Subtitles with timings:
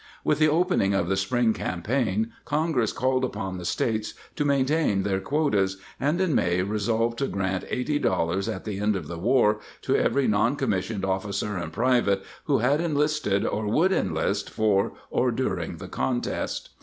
[0.01, 4.43] ^ With the opening of the spring campaign Con gress called upon the States to
[4.43, 9.19] maintain their quotas,® and in May resolved to grant $80 at the end of the
[9.19, 14.93] war to every non commissioned officer and private who had enlisted or would enlist for
[15.11, 16.71] or during the contest.